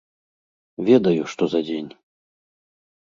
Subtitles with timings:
[0.87, 1.91] Ведаю, што за дзень.